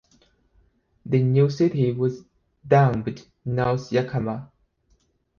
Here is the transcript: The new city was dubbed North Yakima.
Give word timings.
The 1.05 1.21
new 1.21 1.47
city 1.51 1.91
was 1.93 2.25
dubbed 2.67 3.23
North 3.45 3.91
Yakima. 3.91 4.51